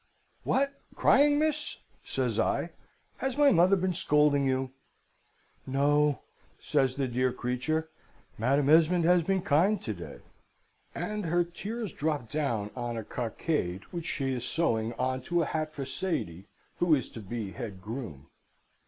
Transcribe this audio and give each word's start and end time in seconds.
"'What! 0.43 0.81
crying, 0.95 1.37
miss?' 1.37 1.77
says 2.03 2.39
I. 2.39 2.71
'Has 3.17 3.37
my 3.37 3.51
mother 3.51 3.75
been 3.75 3.93
scolding 3.93 4.47
you?' 4.47 4.71
"'No,' 5.67 6.21
says 6.59 6.95
the 6.95 7.07
dear 7.07 7.31
creature. 7.31 7.87
'Madam 8.35 8.67
Esmond 8.67 9.05
has 9.05 9.21
been 9.21 9.43
kind 9.43 9.79
to 9.83 9.93
day.' 9.93 10.21
"And 10.95 11.25
her 11.27 11.43
tears 11.43 11.93
drop 11.93 12.31
down 12.31 12.71
on 12.75 12.97
a 12.97 13.03
cockade 13.03 13.83
which 13.91 14.07
she 14.07 14.33
is 14.33 14.43
sewing 14.43 14.93
on 14.93 15.21
to 15.21 15.43
a 15.43 15.45
hat 15.45 15.71
for 15.71 15.85
Sady, 15.85 16.47
who 16.79 16.95
is 16.95 17.07
to 17.09 17.19
be 17.19 17.51
head 17.51 17.79
groom. 17.79 18.25